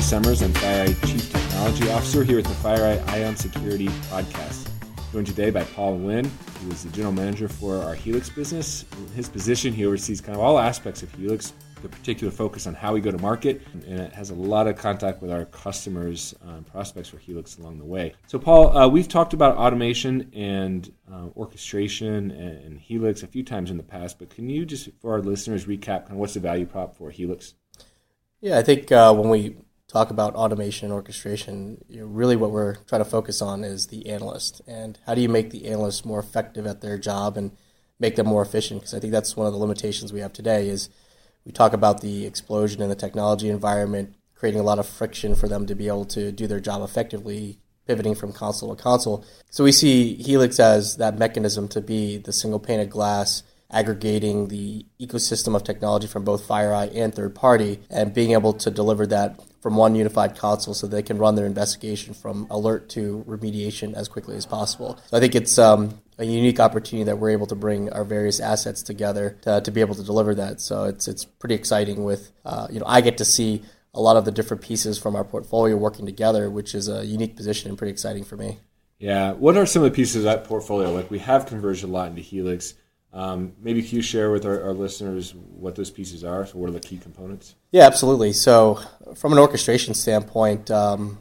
[0.00, 0.42] Summers.
[0.42, 4.68] I'm FireEye Chief Technology Officer here at the FireEye Eye on Security Podcast.
[5.12, 6.26] Joined today by Paul Nguyen,
[6.60, 8.84] who is the General Manager for our Helix business.
[8.98, 11.52] In his position, he oversees kind of all aspects of Helix,
[11.82, 14.76] the particular focus on how we go to market, and it has a lot of
[14.76, 18.14] contact with our customers and um, prospects for Helix along the way.
[18.26, 23.42] So, Paul, uh, we've talked about automation and uh, orchestration and, and Helix a few
[23.42, 26.34] times in the past, but can you just, for our listeners, recap kind of what's
[26.34, 27.54] the value prop for Helix?
[28.40, 29.56] Yeah, I think uh, when we
[29.94, 33.86] talk about automation and orchestration, you know, really what we're trying to focus on is
[33.86, 37.52] the analyst and how do you make the analyst more effective at their job and
[38.00, 38.80] make them more efficient?
[38.80, 40.88] Because I think that's one of the limitations we have today is
[41.46, 45.46] we talk about the explosion in the technology environment, creating a lot of friction for
[45.46, 49.24] them to be able to do their job effectively, pivoting from console to console.
[49.48, 54.48] So we see Helix as that mechanism to be the single pane of glass aggregating
[54.48, 59.06] the ecosystem of technology from both FireEye and third party and being able to deliver
[59.06, 63.94] that from one unified console so they can run their investigation from alert to remediation
[63.94, 64.98] as quickly as possible.
[65.06, 68.40] So I think it's um, a unique opportunity that we're able to bring our various
[68.40, 70.60] assets together to, to be able to deliver that.
[70.60, 72.04] So it's it's pretty exciting.
[72.04, 73.62] With uh, you know, I get to see
[73.94, 77.34] a lot of the different pieces from our portfolio working together, which is a unique
[77.34, 78.58] position and pretty exciting for me.
[78.98, 80.92] Yeah, what are some of the pieces of that portfolio?
[80.92, 82.74] Like we have converged a lot into Helix.
[83.14, 86.44] Um, maybe can you share with our, our, listeners what those pieces are?
[86.44, 87.54] So, what are the key components?
[87.70, 88.32] Yeah, absolutely.
[88.32, 88.80] So,
[89.14, 91.18] from an orchestration standpoint, um,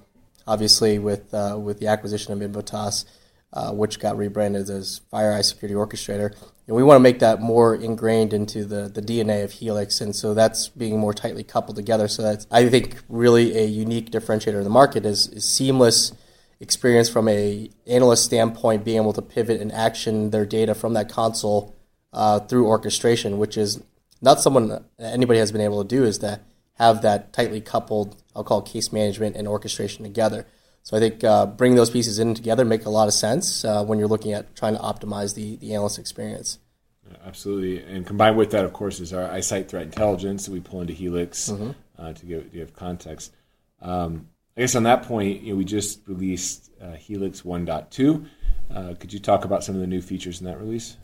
[0.48, 3.06] obviously with uh, with the acquisition of Invotas,
[3.54, 6.36] uh, which got rebranded as FireEye Security Orchestrator,
[6.68, 10.16] and we want to make that more ingrained into the, the DNA of Helix, and
[10.16, 12.08] so that's being more tightly coupled together.
[12.08, 16.12] So that's I think really a unique differentiator in the market is, is seamless
[16.60, 21.08] experience from a analyst standpoint, being able to pivot and action their data from that
[21.08, 21.76] console
[22.14, 23.82] uh, through orchestration, which is
[24.22, 26.40] not someone anybody has been able to do, is to
[26.76, 30.46] have that tightly coupled, I'll call case management and orchestration together.
[30.84, 33.84] So I think uh, bringing those pieces in together make a lot of sense uh,
[33.86, 36.60] when you're looking at trying to optimize the, the analyst experience.
[37.26, 40.82] Absolutely, and combined with that, of course, is our iSight threat intelligence that we pull
[40.82, 41.72] into Helix mm-hmm.
[41.98, 43.34] uh, to, give, to give context.
[43.82, 44.28] Um,
[44.58, 48.28] I guess on that point, you know, we just released uh, Helix 1.2.
[48.74, 50.98] Uh, could you talk about some of the new features in that release?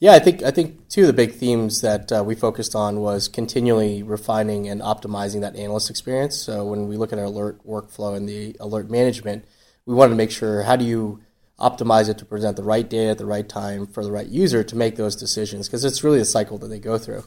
[0.00, 3.00] Yeah, I think I think two of the big themes that uh, we focused on
[3.00, 6.36] was continually refining and optimizing that analyst experience.
[6.36, 9.44] So when we look at our alert workflow and the alert management,
[9.84, 11.20] we wanted to make sure how do you
[11.58, 14.64] optimize it to present the right data at the right time for the right user
[14.64, 17.24] to make those decisions because it's really a cycle that they go through.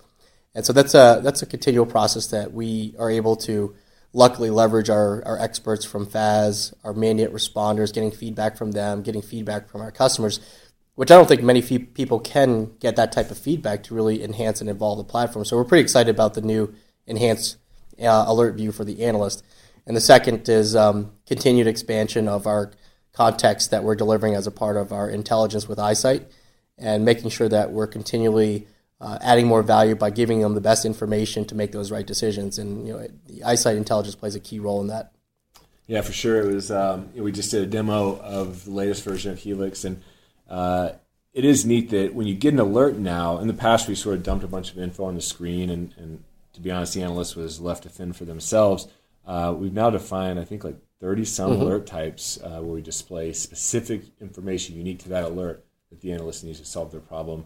[0.56, 3.76] And so that's a that's a continual process that we are able to
[4.14, 9.22] luckily leverage our, our experts from FAS, our Mandiant responders, getting feedback from them, getting
[9.22, 10.40] feedback from our customers
[10.96, 14.62] which I don't think many people can get that type of feedback to really enhance
[14.62, 15.44] and evolve the platform.
[15.46, 16.74] So we're pretty excited about the new
[17.08, 17.58] enhanced
[18.00, 19.44] uh, alert view for the analyst.
[19.86, 22.72] And the second is um, continued expansion of our
[23.12, 26.26] context that we're delivering as a part of our intelligence with iSight
[26.78, 28.68] and making sure that we're continually
[29.00, 32.58] uh, adding more value by giving them the best information to make those right decisions.
[32.58, 35.12] And you know, the iSight intelligence plays a key role in that.
[35.88, 36.40] Yeah, for sure.
[36.40, 36.72] It was.
[36.72, 40.02] Um, we just did a demo of the latest version of Helix, and
[40.50, 40.92] uh,
[41.34, 44.16] it is neat that when you get an alert now, in the past we sort
[44.16, 46.24] of dumped a bunch of info on the screen, and, and
[46.54, 48.88] to be honest, the analyst was left to fend for themselves.
[49.26, 51.62] Uh, we've now defined, I think, like 30 some mm-hmm.
[51.62, 56.44] alert types uh, where we display specific information unique to that alert that the analyst
[56.44, 57.46] needs to solve their problem,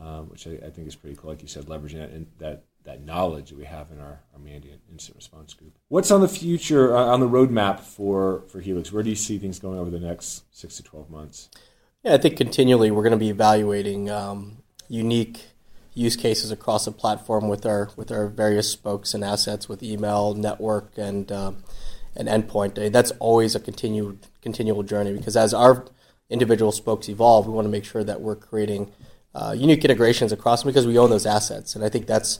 [0.00, 1.30] um, which I, I, think is pretty cool.
[1.30, 4.78] Like you said, leveraging that, that, that knowledge that we have in our, our Mandiant
[4.90, 5.76] incident response group.
[5.88, 8.92] What's on the future, uh, on the roadmap for, for Helix?
[8.92, 11.50] Where do you see things going over the next six to 12 months?
[12.04, 15.46] Yeah, I think continually we're going to be evaluating um, unique
[15.94, 20.34] use cases across the platform with our with our various spokes and assets with email,
[20.34, 21.64] network, and um,
[22.14, 22.92] and endpoint.
[22.92, 25.86] That's always a continued continual journey because as our
[26.28, 28.92] individual spokes evolve, we want to make sure that we're creating
[29.34, 32.38] uh, unique integrations across them because we own those assets, and I think that's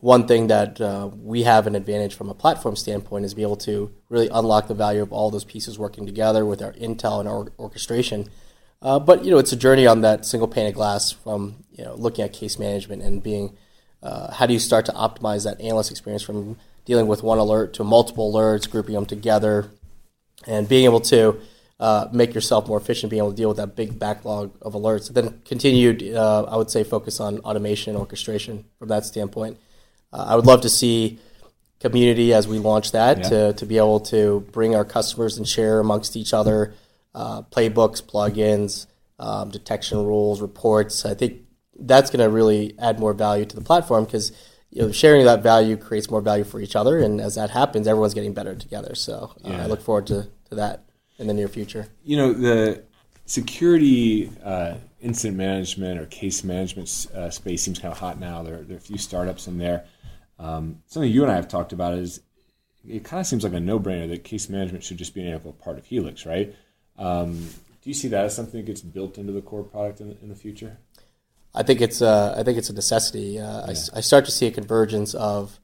[0.00, 3.56] one thing that uh, we have an advantage from a platform standpoint is be able
[3.56, 7.28] to really unlock the value of all those pieces working together with our intel and
[7.28, 8.30] our orchestration
[8.84, 11.84] uh, but you know, it's a journey on that single pane of glass from you
[11.84, 13.56] know looking at case management and being
[14.02, 17.72] uh, how do you start to optimize that analyst experience from dealing with one alert
[17.74, 19.70] to multiple alerts, grouping them together,
[20.46, 21.40] and being able to
[21.80, 25.08] uh, make yourself more efficient, being able to deal with that big backlog of alerts.
[25.12, 29.58] then continued, uh, I would say, focus on automation and orchestration from that standpoint.
[30.12, 31.18] Uh, I would love to see
[31.80, 33.28] community as we launch that yeah.
[33.28, 36.74] to, to be able to bring our customers and share amongst each other
[37.14, 38.86] uh, playbooks, plugins,
[39.18, 41.04] um, detection rules, reports.
[41.04, 41.42] I think
[41.78, 44.32] that's going to really add more value to the platform because
[44.70, 47.86] you know, sharing that value creates more value for each other, and as that happens,
[47.86, 48.94] everyone's getting better together.
[48.94, 49.64] So uh, Yeah.
[49.64, 50.84] I look forward to, to that
[51.18, 51.86] in the near future.
[52.02, 52.82] You know, the
[53.24, 58.42] security uh, incident management or case management uh, space seems kind of hot now.
[58.42, 59.84] There, there are a few startups in there.
[60.40, 62.20] Um, something you and I have talked about is
[62.86, 65.52] it kind of seems like a no-brainer that case management should just be an integral
[65.52, 66.54] part of Helix, right?
[66.98, 67.34] Um,
[67.82, 70.16] do you see that as something that gets built into the core product in the,
[70.22, 70.78] in the future?
[71.54, 73.38] I think it's a, I think it's a necessity.
[73.38, 75.60] Uh, I, I start to see a convergence of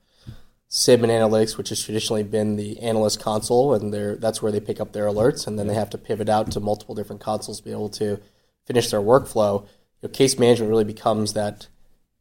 [0.69, 4.81] SIEM and analytics, which has traditionally been the analyst console, and that's where they pick
[4.81, 7.65] up their alerts, and then they have to pivot out to multiple different consoles to
[7.65, 8.21] be able to
[8.67, 9.63] finish their workflow.
[9.63, 9.69] You
[10.05, 11.67] know, case management really becomes that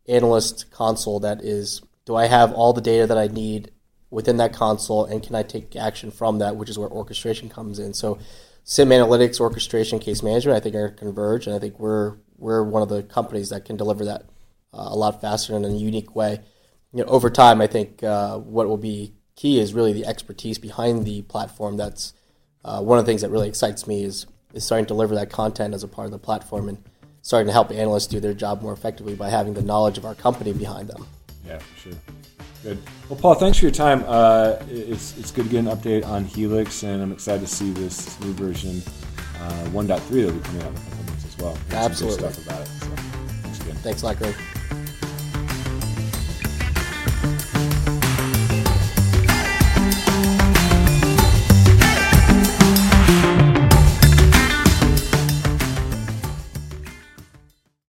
[0.07, 3.69] analyst console that is, do I have all the data that I need
[4.11, 7.79] within that console, and can I take action from that, which is where orchestration comes
[7.79, 7.94] in.
[7.94, 8.17] So,
[8.63, 12.81] SIEM analytics, orchestration, case management, I think are converge, and I think we're we're one
[12.81, 14.23] of the companies that can deliver that
[14.73, 16.39] uh, a lot faster in a unique way.
[16.94, 20.57] You know, over time, I think uh, what will be key is really the expertise
[20.57, 21.77] behind the platform.
[21.77, 22.13] That's
[22.63, 25.29] uh, one of the things that really excites me is is starting to deliver that
[25.29, 26.83] content as a part of the platform and
[27.21, 30.15] starting to help analysts do their job more effectively by having the knowledge of our
[30.15, 31.06] company behind them.
[31.45, 31.94] Yeah, for sure.
[32.63, 32.77] Good.
[33.07, 34.03] Well, Paul, thanks for your time.
[34.06, 37.71] Uh, it's it's good to get an update on Helix, and I'm excited to see
[37.71, 38.81] this new version
[39.41, 41.53] uh, 1.3 that will be coming out in a couple months as well.
[41.53, 42.17] Got some good Absolutely.
[42.17, 42.67] stuff about it.
[42.67, 42.85] So,
[43.44, 43.75] thanks again.
[43.75, 44.35] Thanks a lot, Greg.